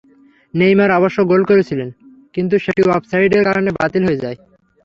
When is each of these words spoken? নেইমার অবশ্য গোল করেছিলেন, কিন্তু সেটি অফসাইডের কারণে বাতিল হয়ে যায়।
নেইমার 0.53 0.89
অবশ্য 0.99 1.17
গোল 1.31 1.41
করেছিলেন, 1.49 1.89
কিন্তু 2.35 2.55
সেটি 2.65 2.81
অফসাইডের 2.97 3.43
কারণে 3.47 3.69
বাতিল 3.79 4.03
হয়ে 4.07 4.21
যায়। 4.23 4.37